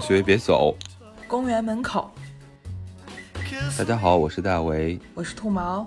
[0.00, 0.74] 放学别走，
[1.28, 2.10] 公园门口。
[3.76, 5.86] 大家好，我是大为，我是兔毛。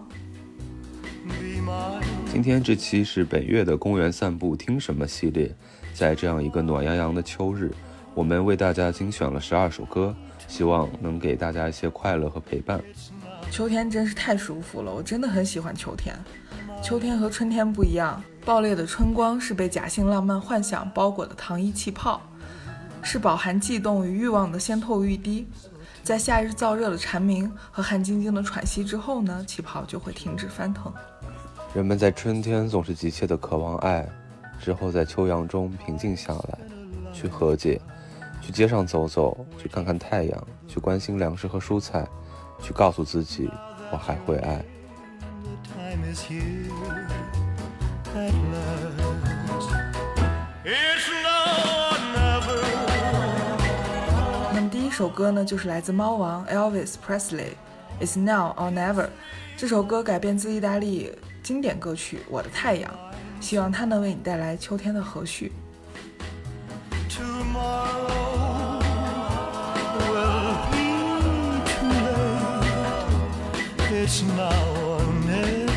[2.32, 5.52] 今天这期是本月的公园散步听什么系列，
[5.96, 7.72] 在这样一个暖洋洋的秋日，
[8.14, 10.16] 我们为大家精选了十二首歌，
[10.48, 12.80] 希望能给大家一些快乐和陪伴。
[13.50, 16.16] 秋天真是太舒服了，我真的很喜欢秋天。
[16.84, 22.22] 秋天和春天不一样，爆裂的春光是被假性浪漫幻想包裹的糖衣气泡，
[23.04, 25.48] 是饱含悸动与欲望的先透欲滴。
[26.04, 30.92] 在夏日燥热的蝉鸣和汗晶晶的喘息之后呢，气泡就会停止翻腾。
[31.74, 34.08] 人们在春天总是急切的渴望爱，
[34.60, 36.58] 之后在秋阳中平静下来，
[37.14, 37.80] 去和解，
[38.42, 42.08] 去街上走走，去看看太阳，去关心粮食和蔬菜。
[42.62, 43.50] 去告诉自己，
[43.92, 44.64] 我还会爱。
[50.64, 51.33] 那
[54.94, 59.08] 首歌呢，就是来自猫王 Elvis Presley，It's Now or Never。
[59.58, 62.92] 这首歌改编自意大利经典歌曲《我的太阳》，
[63.44, 65.50] 希望它能为你带来秋天的和煦。
[73.96, 75.72] It's now or never.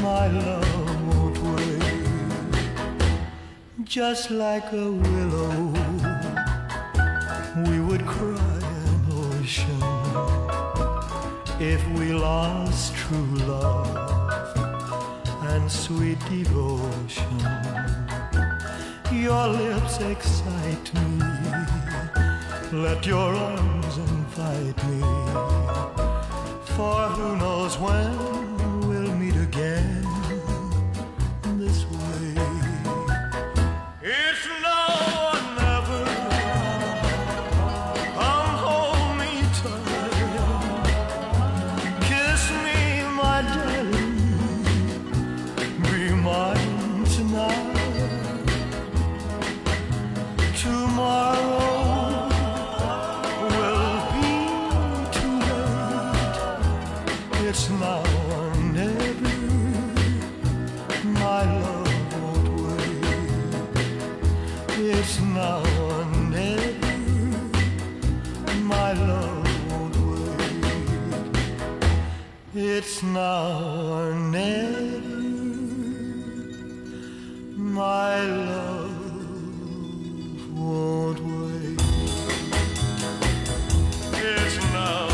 [0.00, 0.64] My love
[1.10, 1.82] won't wait.
[3.84, 5.77] Just like a willow,
[7.98, 9.82] would cry an ocean
[11.60, 14.56] if we lost true love
[15.42, 17.38] and sweet devotion.
[19.12, 21.22] Your lips excite me.
[22.72, 25.00] Let your arms invite me
[26.76, 28.47] for who knows when
[72.80, 73.58] It's now
[73.90, 75.00] or never.
[77.56, 78.94] My love
[80.54, 81.80] won't wait.
[84.12, 85.08] It's now.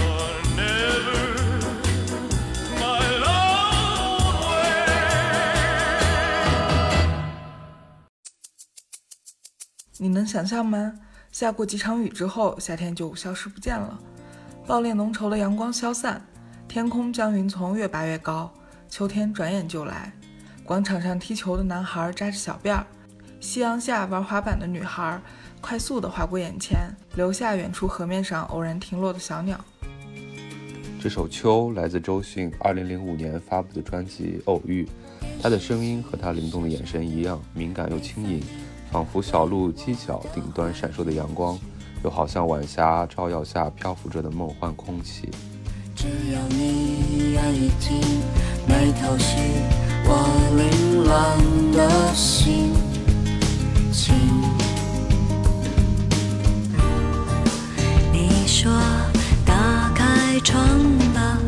[9.97, 10.93] 你能想象吗？
[11.33, 13.99] 下过几场雨之后，夏天就消失不见了，
[14.67, 16.27] 暴烈浓稠的阳光消散，
[16.75, 18.53] 天空将云层越拔越高，
[18.89, 20.13] 秋天转眼就来。
[20.65, 22.85] 广场上踢球的男孩扎着小辫儿，
[23.39, 25.23] 夕阳下玩滑板的女孩
[25.61, 29.57] 快速地划过眼前，留下远处河面上偶然停落的小鸟。
[31.01, 34.85] 这首《秋》来自周迅2005年发布的专辑《偶遇》，
[35.41, 38.43] 他的声音和他灵动的眼神一样敏感又轻盈。
[38.91, 41.57] 仿佛小鹿犄角顶端闪烁的阳光，
[42.03, 45.29] 又好像晚霞照耀下漂浮着的梦幻空气。
[45.95, 48.01] 只要你愿意听，
[48.67, 49.37] 眉头是
[50.07, 51.39] 我凌乱
[51.73, 52.73] 的心
[53.93, 54.15] 情。
[58.13, 58.73] 你说
[59.47, 60.59] 打开窗
[61.15, 61.39] 吧，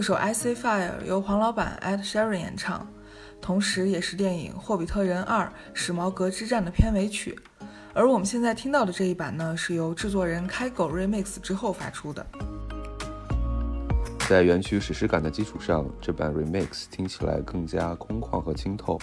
[0.00, 2.88] 这首《I See Fire》由黄老板 Ed Sheeran 演唱，
[3.38, 7.38] 同时也是电影《霍比特人二：史矛革之战》的片尾曲。
[7.92, 12.26] 而我们现在听到的这一版呢，是由制作人开狗 remix 之后发出的。
[14.26, 18.98] 在原曲史诗感的基础上，这版 remix 听起来更加空旷和清透。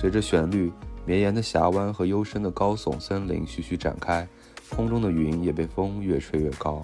[0.00, 0.72] 随着旋律，
[1.04, 4.26] 绵延的峡湾和幽深的高耸森林徐徐展开，
[4.70, 6.82] 空中的云也被风越吹越高。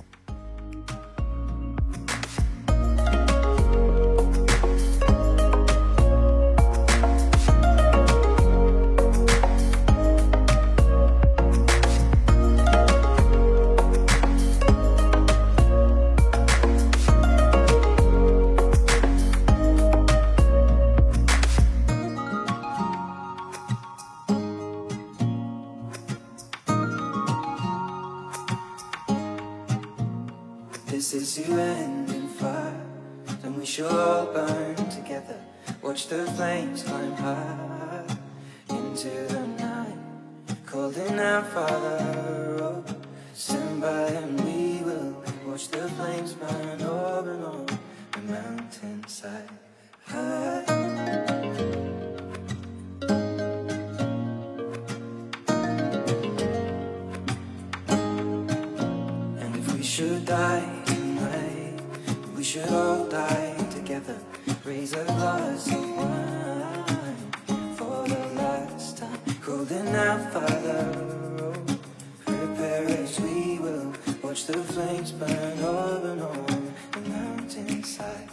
[77.79, 78.29] Mountainside.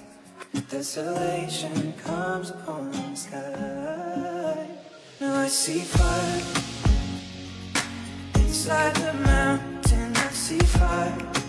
[0.69, 4.67] Desolation comes upon the sky.
[5.21, 6.41] Now I see fire.
[8.35, 11.44] Inside the mountain, I see fire.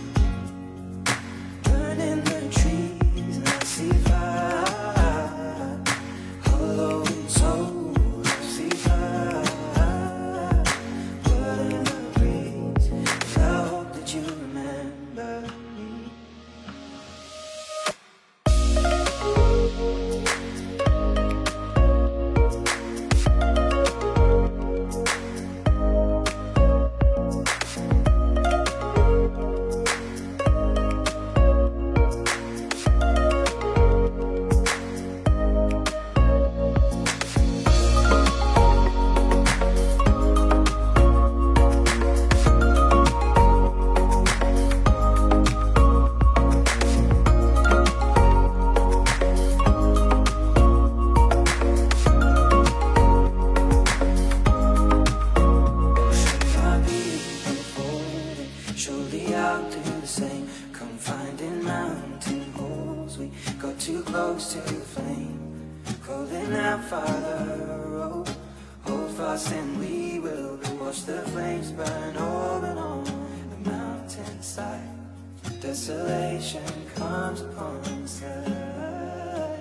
[76.06, 76.62] Desolation
[76.94, 79.58] comes upon the sky.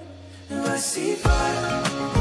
[0.47, 2.14] Now I see fire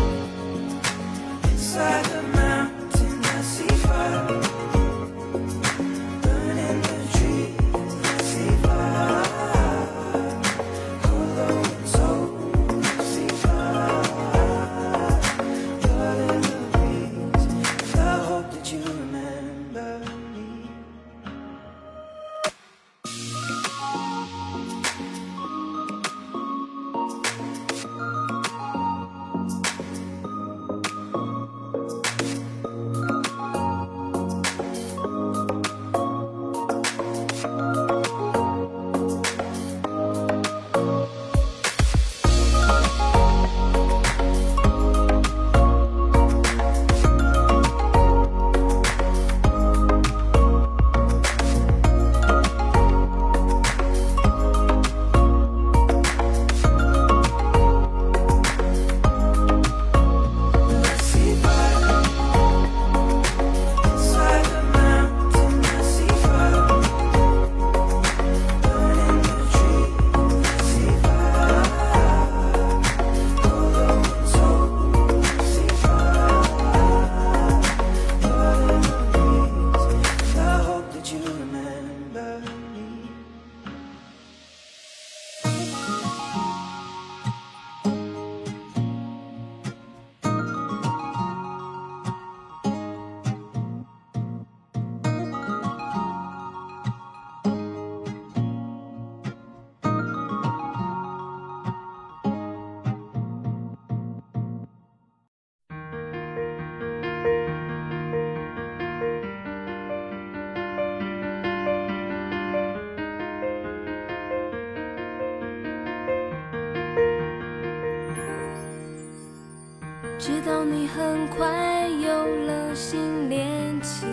[120.65, 122.09] 你很快有
[122.47, 124.09] 了新恋情，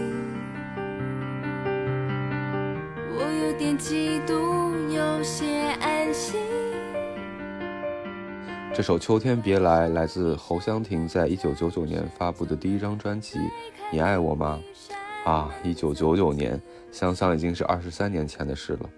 [3.16, 6.42] 我有点嫉妒，有些安心。
[8.74, 13.40] 这首《秋天别来》来自侯湘婷在一九九九年发布的第一张专辑
[13.90, 14.60] 《你爱我吗》。
[15.30, 18.90] 啊，一九九九年，想想已经是二十三年前的事了。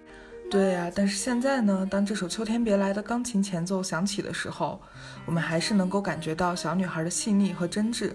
[0.54, 4.80] 对呀、但是现在呢，当这首《秋天别来》的钢琴前奏响起的时候，
[5.26, 8.12] 我们还是能够感觉到小女孩的细腻和真挚，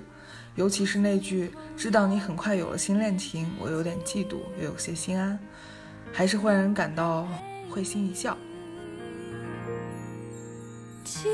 [0.54, 5.36] 尤其是那句“知道你很快有了新恋情，我有点嫉妒，又有些心安”，
[6.14, 7.26] 还是会让人感到
[7.68, 8.38] 会心一笑。
[11.02, 11.24] 其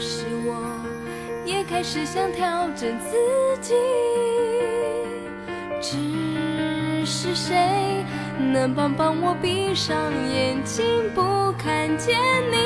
[0.00, 3.14] 实我也开始想调整自
[3.60, 3.74] 己，
[5.82, 8.02] 只是谁
[8.38, 9.96] 能帮帮我闭上
[10.32, 12.16] 眼睛不看见
[12.50, 12.56] 你？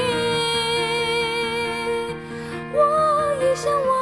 [2.74, 4.01] 我也想忘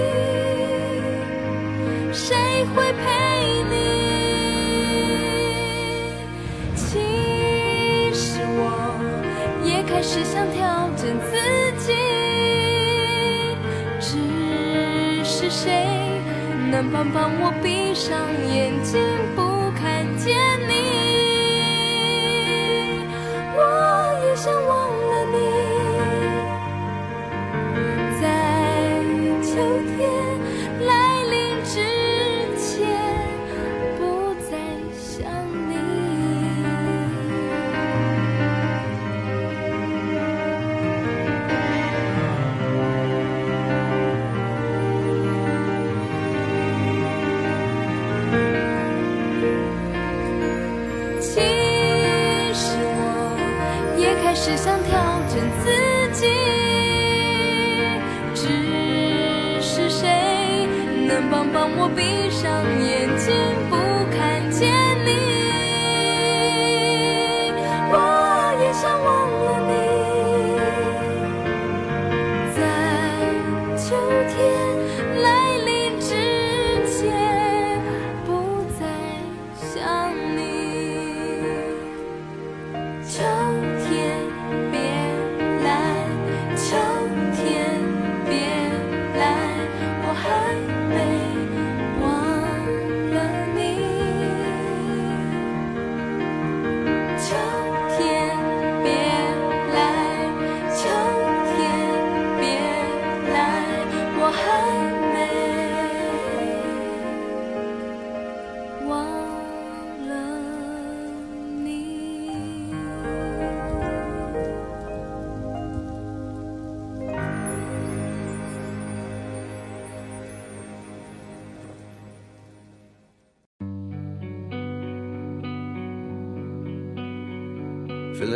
[16.89, 18.99] 帮帮我闭上眼睛
[19.35, 20.35] 不看见
[20.67, 21.00] 你？
[61.95, 62.20] 帮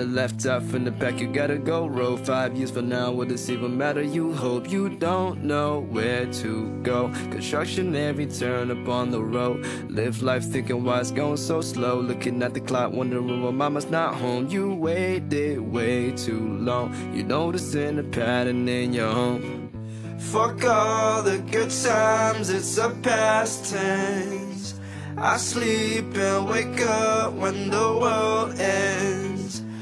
[0.03, 1.87] Left out from the back, you gotta go.
[1.87, 4.01] Roll five years from now, will this even matter?
[4.01, 7.07] You hope you don't know where to go.
[7.31, 9.65] Construction every turn up on the road.
[9.89, 11.99] Live life thinking why it's going so slow.
[12.01, 14.47] Looking at the clock, wondering why mama's not home.
[14.47, 16.93] You waited way too long.
[17.15, 19.71] You noticing a pattern in your home.
[20.19, 24.79] Fuck all the good times, it's a past tense.
[25.17, 29.25] I sleep and wake up when the world ends.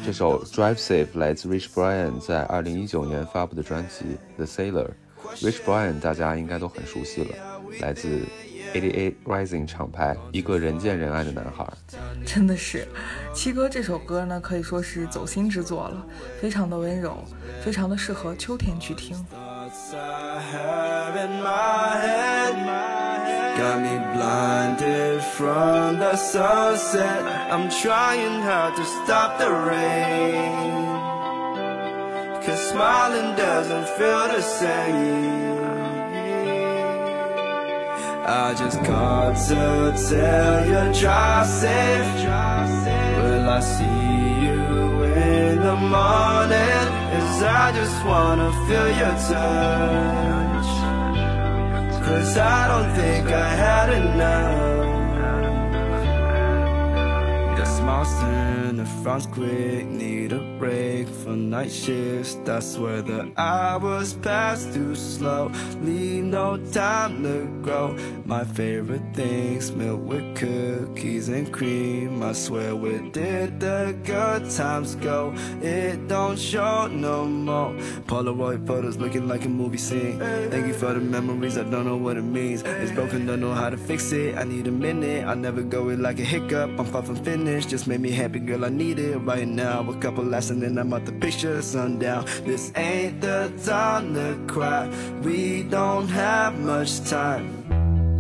[0.05, 4.03] 这首《Drive Safe》来自 Rich Brian 在二零一九年发布的专辑
[4.35, 4.89] 《The Sailor》。
[5.41, 7.29] Rich Brian 大家应该都很熟悉了，
[7.79, 8.19] 来自
[8.73, 11.65] Eighty Eight Rising 厂牌，一个人见人爱的男孩。
[12.25, 12.85] 真的是，
[13.33, 16.05] 七哥这首歌呢，可以说是走心之作了，
[16.41, 17.23] 非常的温柔，
[17.63, 19.15] 非常的适合秋天去听。
[21.15, 22.22] In my head.
[23.57, 27.23] Got me blinded from the sunset.
[27.51, 30.83] I'm trying hard to stop the rain.
[32.43, 35.63] Cause smiling doesn't feel the same.
[38.25, 46.85] I just called to tell you drive safe Will I see you in the morning?
[47.11, 50.52] Cause I just wanna feel your touch.
[52.13, 54.82] Cause I don't think I had enough.
[58.03, 62.37] bouncing, the frown's quick, need a break for night shifts.
[62.43, 65.51] That's where the hours pass too slow.
[65.81, 67.95] Leave no time to grow.
[68.25, 72.23] My favorite things, milk with cookies and cream.
[72.23, 75.33] I swear we did the good times go.
[75.61, 77.73] It don't show no more.
[78.07, 80.19] Polaroid photos looking like a movie scene.
[80.49, 82.63] Thank you for the memories, I don't know what it means.
[82.63, 84.37] It's broken, don't know how to fix it.
[84.37, 85.25] I need a minute.
[85.25, 86.69] I never go it like a hiccup.
[86.79, 88.65] I'm far from finished, just made me happy, girl.
[88.65, 89.88] I need it right now.
[89.88, 92.25] A couple laughs and then I'm out the picture, sundown.
[92.43, 94.89] This ain't the time to cry.
[95.21, 97.45] We don't have much time.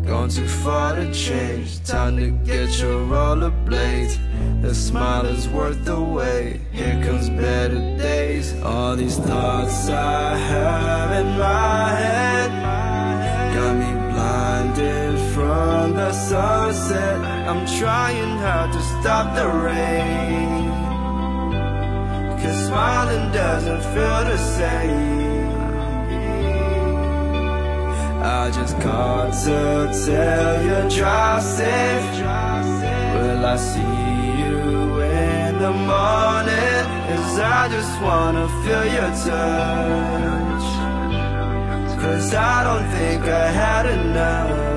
[0.05, 1.83] Gone too far to change.
[1.85, 4.19] Time to get your rollerblades.
[4.61, 6.61] The smile is worth the wait.
[6.71, 8.53] Here comes better days.
[8.61, 12.82] All these thoughts I have in my head
[15.43, 20.63] from the sunset I'm trying hard to stop the rain.
[22.39, 25.51] Cause smiling doesn't feel the same.
[28.39, 29.59] I just called to
[30.05, 32.07] tell you drive safe
[33.15, 34.57] Will I see you
[35.01, 36.83] in the morning?
[37.09, 40.67] Cause I just wanna feel your touch.
[42.01, 44.72] Cause I don't think I had enough.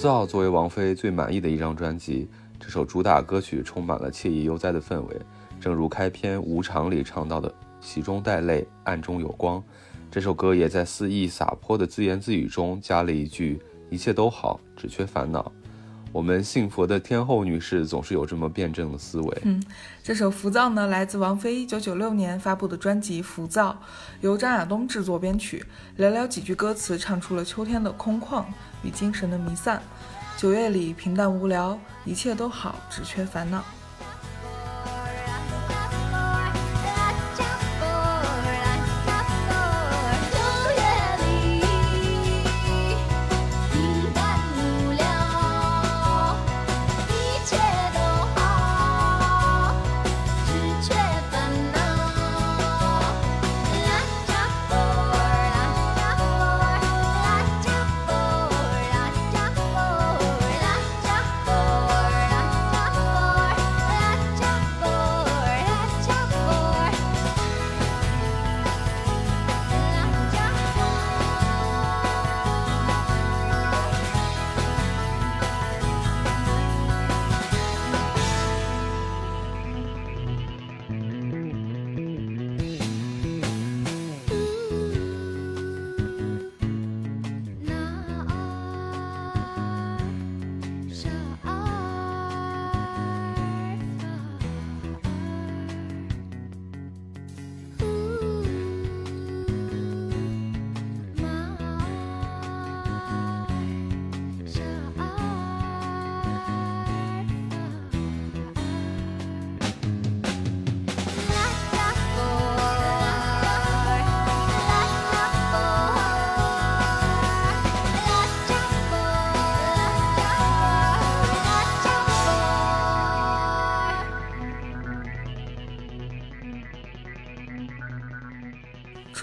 [0.02, 2.26] 《造》作为王菲最满意的一张专辑，
[2.58, 5.14] 这首主打歌曲充满了惬意悠哉的氛围。
[5.60, 9.62] 正如开篇《无常》里唱到的“喜中带泪，暗中有光”，
[10.10, 13.60] 这首歌也在肆意洒脱的自言自语中加了一句
[13.90, 15.52] ：“一切都好，只缺烦恼。”
[16.12, 19.38] 我们信佛的天后女士总是有这么辩证的思维。
[19.44, 19.62] 嗯
[20.02, 23.80] 这首浮躁呢来自王菲一九九六年发布的专辑浮躁
[24.20, 25.64] 由张亚东制作编曲
[25.98, 28.44] 寥寥几句歌词唱出了秋天的空旷
[28.82, 29.82] 与精神的弥散。
[30.36, 33.62] 九月里平淡无聊一切都好只缺烦恼。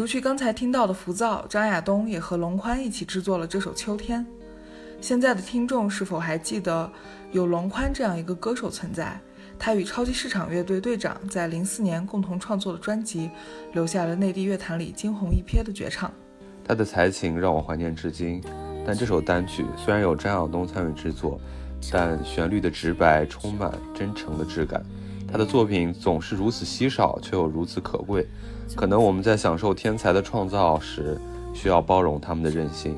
[0.07, 4.21] 去刚才听到的《浮躁》，张亚东也和龙宽一起制作了这首《秋天》。
[5.01, 6.89] 现在的听众是否还记得
[7.33, 9.19] 有龙宽这样一个歌手存在？
[9.59, 13.29] 他与超级市场乐队队长在零四年共同创作的专辑，
[13.73, 16.11] 留下了内地乐坛里惊鸿一瞥的绝唱。
[16.63, 18.41] 他的才情让我怀念至今。
[18.85, 21.39] 但这首单曲虽然有张亚东参与制作，
[21.91, 24.81] 但旋律的直白充满真诚的质感。
[25.29, 28.25] 他的作品总是如此稀少，却又如此可贵。
[28.75, 31.19] 可能我们在享受天才的创造时，
[31.53, 32.95] 需要包容他们的任性。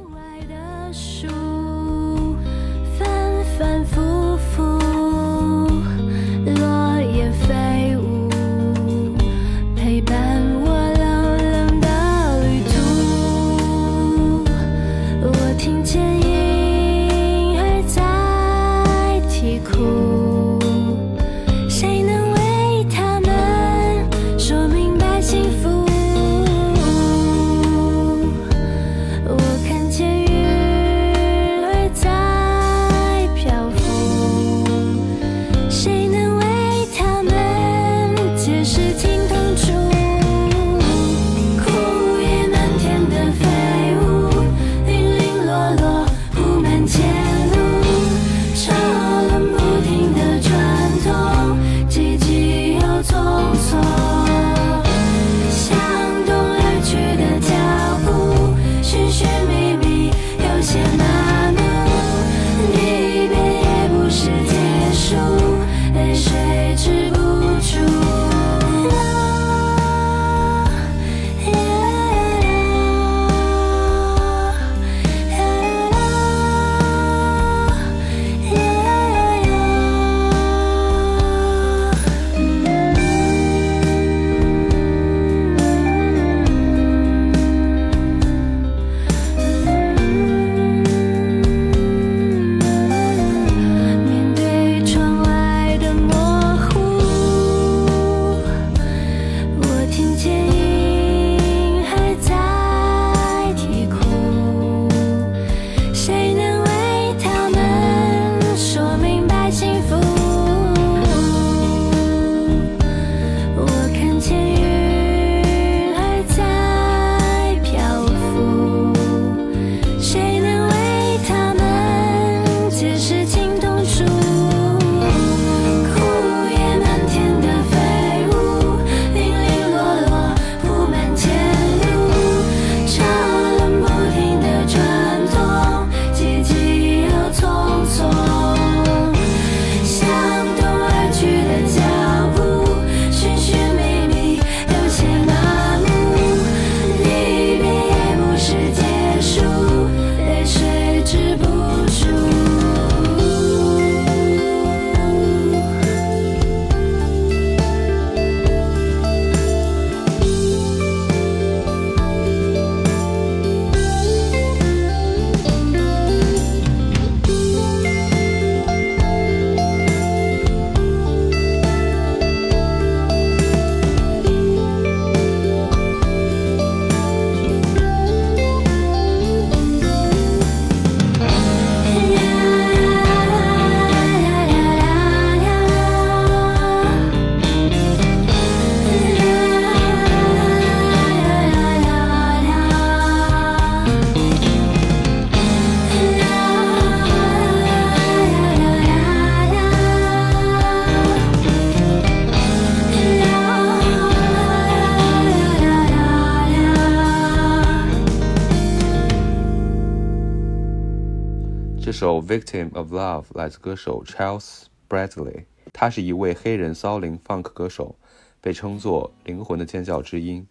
[212.30, 217.96] Victim of Love》来自歌手 Charles Bradley，他是一位黑人骚灵 funk 歌手，
[218.40, 220.48] 被称作“灵魂的尖叫之音”。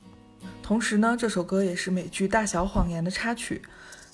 [0.60, 3.62] 同时呢，这首歌也是美剧《大小谎言》的插曲。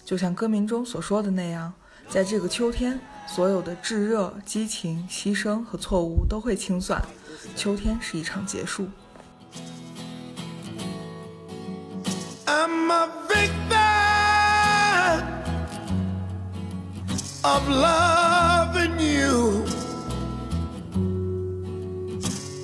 [0.04, 1.72] 就像歌名中所说的那样，
[2.06, 7.02] 在这个秋天，所有的炙热、激情、牺牲和错误都会清算。
[7.56, 8.86] 秋天是一场结束。
[12.44, 13.73] I'm a victim
[17.44, 19.66] of loving you.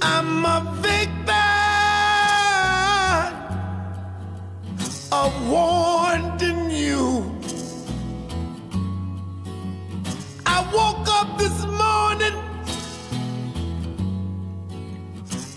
[0.01, 1.37] I'm a victim
[5.13, 7.31] of wanting you.
[10.47, 12.37] I woke up this morning.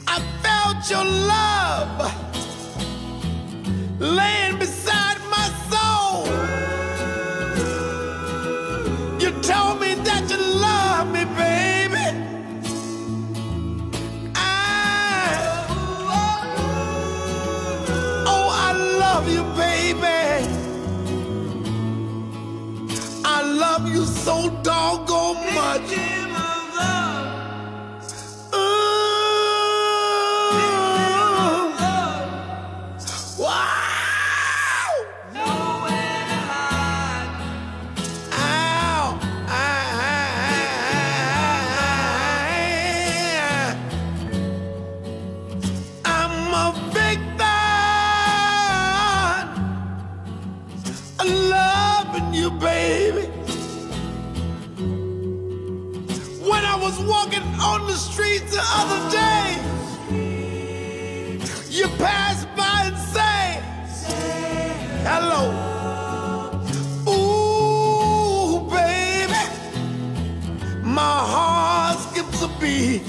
[0.05, 2.13] I felt your love
[3.99, 4.82] laying beside
[24.23, 26.12] so doggone much.
[72.63, 73.01] Beat.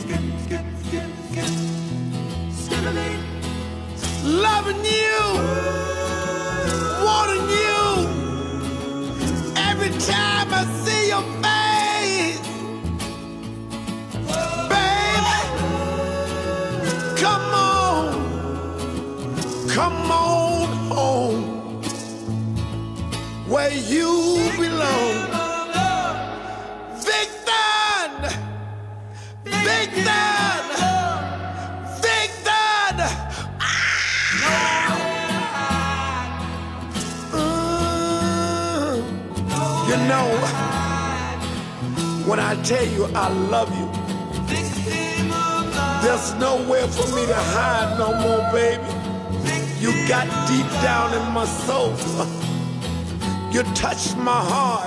[4.24, 5.20] Loving you,
[7.06, 7.82] wanting you.
[9.70, 12.40] Every time I see your face,
[14.72, 15.38] baby,
[17.22, 18.04] come on,
[19.68, 21.42] come on home
[23.48, 24.33] where you
[42.64, 43.86] tell you I love you,
[46.02, 48.82] there's nowhere for me to hide no more, baby.
[49.80, 51.94] You got deep down in my soul.
[53.54, 54.83] You touched my heart.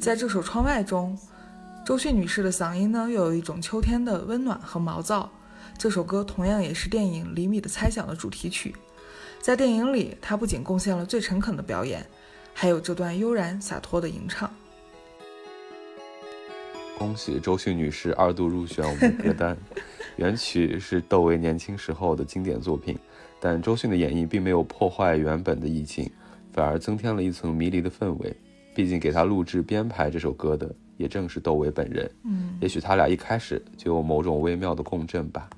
[0.00, 1.16] 在这首《窗外》中，
[1.86, 5.30] 周迅女士的嗓音呢，又有一种秋天的温暖和毛躁。
[5.78, 8.74] 这首歌同样也是电影《厘米的猜想》的主题曲。
[9.40, 12.04] 在电影里，她不仅贡献了最诚恳的表演，
[12.52, 14.50] 还有这段悠然洒脱的吟唱。
[16.98, 19.56] 恭喜周迅女士二度入选我们的歌单。
[20.16, 22.98] 原曲是窦唯年轻时候的经典作品，
[23.40, 26.10] 但周迅的演绎并没有破坏原本的意境，
[26.52, 28.36] 反而增添了一层迷离的氛围。
[28.74, 35.48] 毕竟给他录制编排这首歌的也正是窦唯本人，嗯，也许他俩一开始就有某种微妙的共振吧。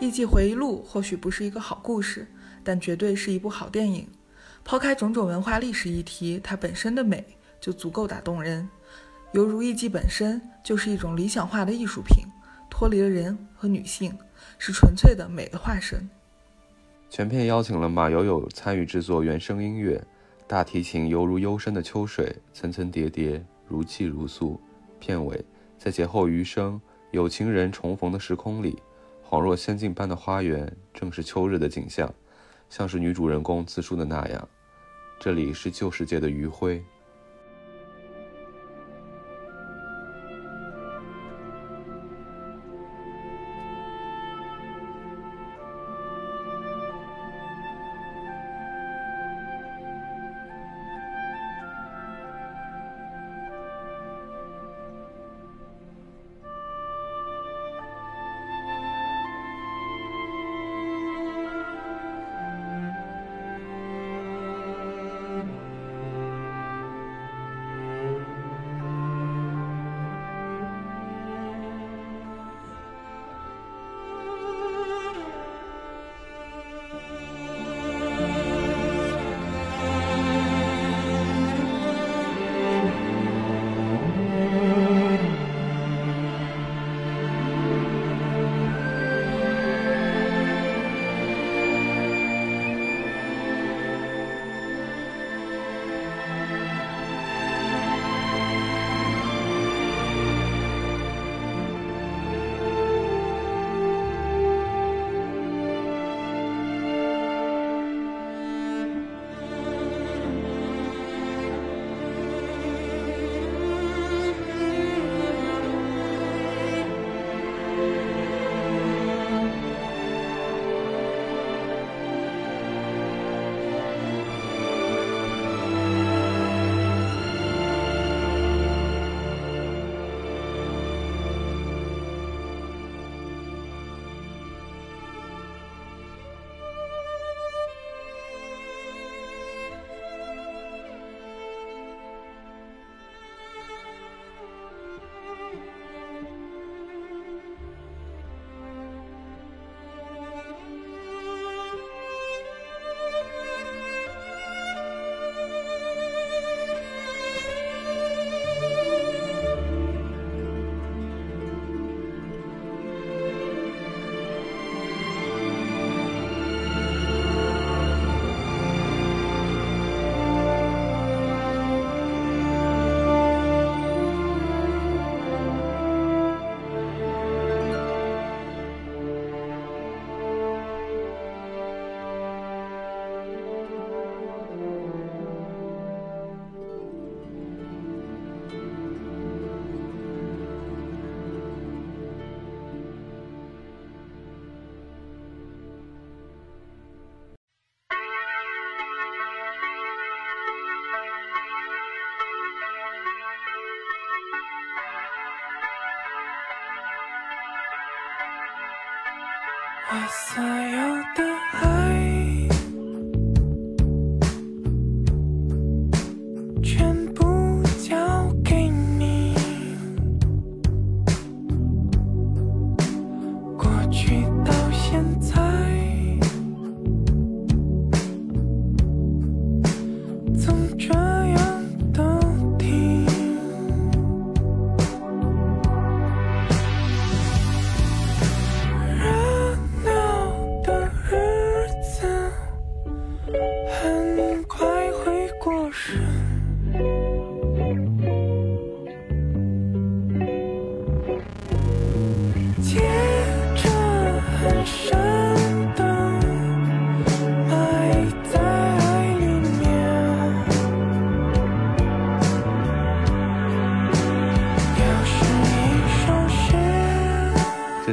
[0.00, 2.28] 艺伎回忆录或许不是一个好故事，
[2.62, 4.08] 但绝对是一部好电影。
[4.64, 7.24] 抛开种种文化历史议题，它本身的美
[7.60, 8.68] 就足够打动人，
[9.32, 12.24] 犹如艺伎本身就是一种理想化的艺术品，
[12.70, 14.16] 脱离了人和女性，
[14.56, 16.08] 是纯粹的美的化身。
[17.10, 20.00] 全片邀请了马友友参与制作原声音乐，
[20.46, 24.60] 大提琴犹如幽深的秋水，层层叠叠，如泣如诉。
[25.00, 25.44] 片尾
[25.76, 26.80] 在劫后余生，
[27.10, 28.80] 有情人重逢的时空里。
[29.30, 32.10] 恍若仙境般的花园，正是秋日的景象，
[32.70, 34.48] 像是女主人公自述的那样。
[35.20, 36.82] 这里是旧世界的余晖。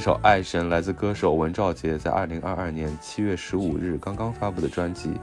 [0.05, 5.19] 首《爱神》来自歌手文兆杰在二零二二年七月十五日刚刚发布的专辑。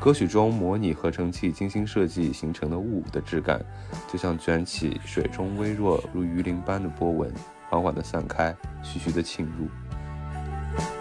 [0.00, 3.64] 歌曲中模拟合成器精心设计形成的雾的质感，
[4.12, 7.32] 就像卷起水中微弱如鱼鳞般的波纹，
[7.70, 8.52] 缓缓地散开，
[8.82, 9.68] 徐徐地沁入。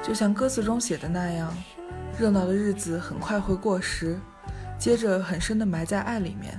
[0.04, 1.52] 就像歌词中写的那样，
[2.20, 4.20] 热闹的日子很快会过时，
[4.78, 6.56] 接着很深的埋在爱里面。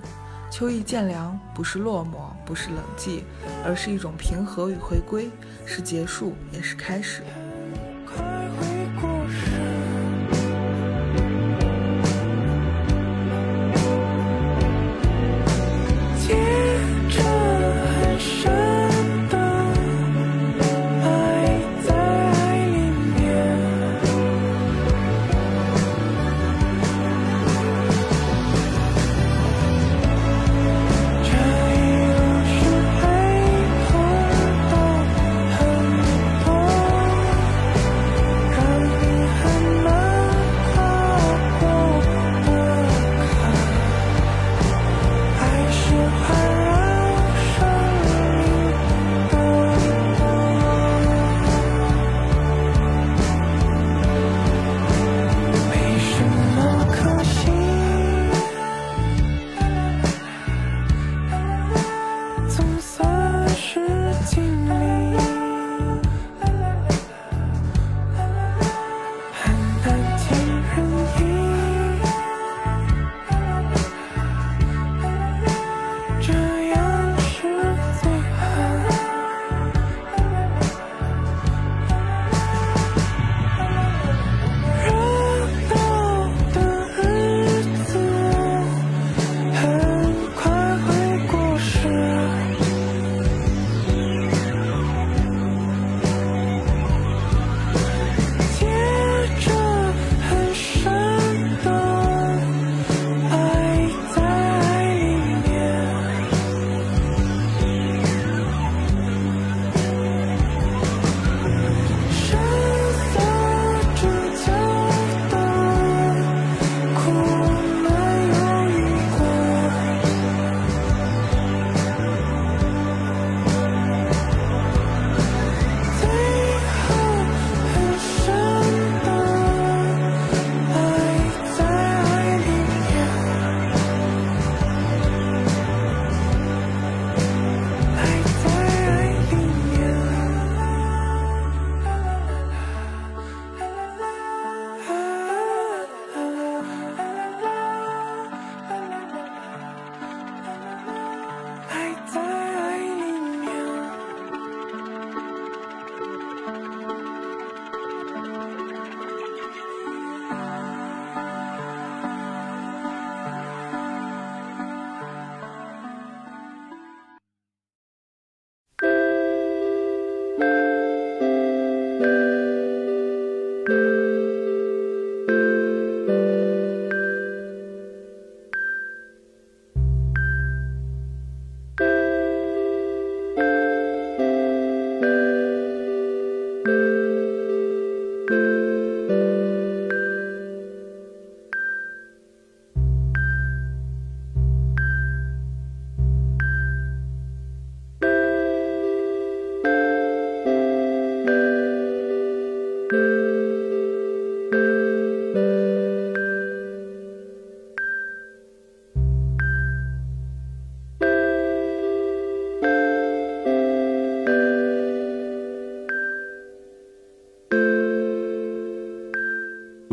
[0.51, 3.23] 秋意渐凉，不是落寞，不是冷寂，
[3.65, 5.31] 而是一种平和与回归，
[5.67, 7.23] 是结束，也是开始。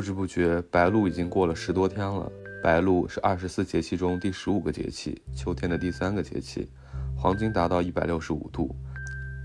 [0.03, 2.29] 不知不觉，白露已经过了十多天了。
[2.61, 6.69] 白露是二十四节气中第十五个节气，秋天的第三个节气，
[7.15, 8.75] 黄金达到一百六十五度。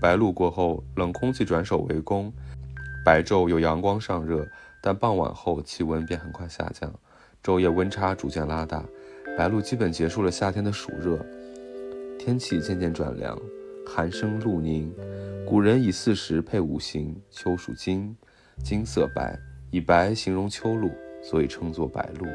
[0.01, 2.29] 白露过后，冷空气转守为攻，
[3.05, 4.45] 白昼有阳光上热，
[4.83, 6.93] 但傍晚后气温便很快下降，
[7.41, 8.83] 昼夜温差逐渐拉大。
[9.37, 11.25] 白露基本结束了夏天的暑热，
[12.19, 13.39] 天气渐渐转凉，
[13.87, 14.93] 寒生露凝。
[15.47, 18.13] 古人以四时配五行，秋属金，
[18.61, 19.39] 金色白，
[19.71, 20.91] 以白形容秋露，
[21.21, 22.25] 所以称作白露。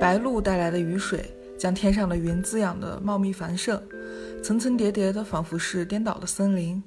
[0.00, 3.80] 白露带来的雨水将天上的云滋养得茂密繁盛，
[4.42, 6.82] 层层叠叠的，仿佛是颠倒的森林。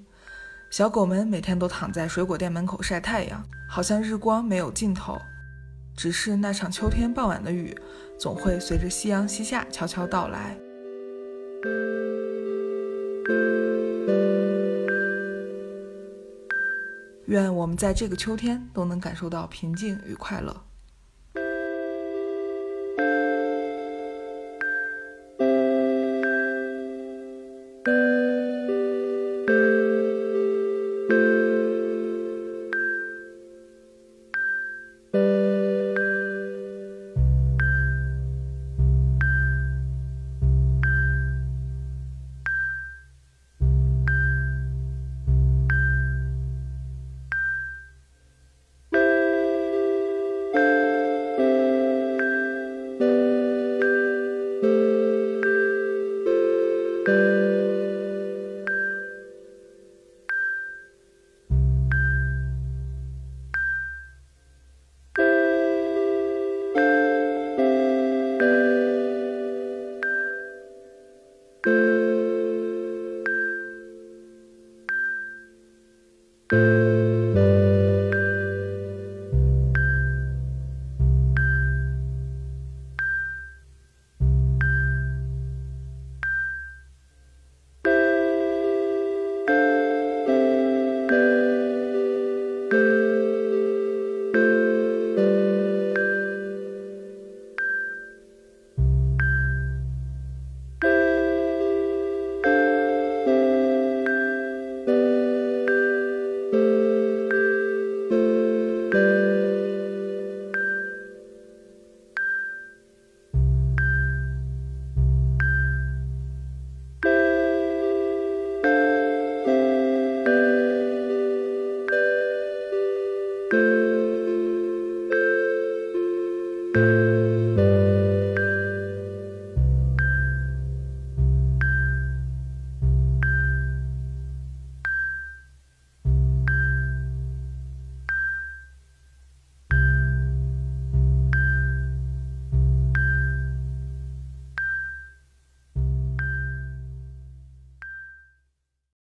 [0.69, 5.17] 小狗们每天都躺在水果店门口晒太阳，好像日光没有尽头。
[5.97, 7.75] 只是那场秋天傍晚的雨，
[8.17, 10.57] 总会随着夕阳西下悄悄到来。
[17.31, 20.65] 愿我们在这个秋天都能感受到平静与快乐。